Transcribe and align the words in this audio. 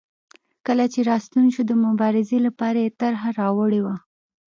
کله 0.65 0.85
چې 0.93 0.99
راستون 1.11 1.45
شو 1.53 1.61
د 1.69 1.73
مبارزې 1.85 2.37
لپاره 2.47 2.77
یې 2.85 2.95
طرحه 3.01 3.29
راوړې 3.39 3.79
وه. 3.85 3.95